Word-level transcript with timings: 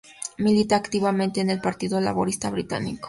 Milita 0.39 0.75
activamente 0.77 1.41
en 1.41 1.51
el 1.51 1.61
partido 1.61 2.01
laborista 2.01 2.49
británico. 2.49 2.99